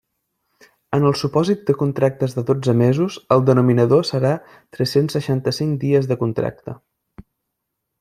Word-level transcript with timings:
En 0.97 1.03
el 1.09 1.13
supòsit 1.19 1.61
de 1.67 1.75
contractes 1.81 2.33
de 2.39 2.45
dotze 2.47 2.75
mesos, 2.81 3.19
el 3.37 3.45
denominador 3.51 4.09
serà 4.13 4.35
tres-cents 4.79 5.19
seixanta-cinc 5.19 5.81
dies 5.87 6.13
de 6.15 6.23
contracte. 6.27 6.79